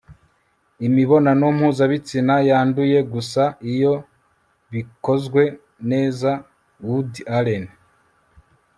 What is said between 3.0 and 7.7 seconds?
gusa iyo bikozwe neza- woody allen